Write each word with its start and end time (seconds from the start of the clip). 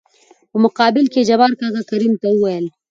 په 0.51 0.57
مقابل 0.65 1.05
کې 1.13 1.19
يې 1.21 1.27
جبار 1.29 1.51
کاکا 1.59 1.81
کريم 1.89 2.13
ته 2.21 2.27
وويل: 2.31 2.65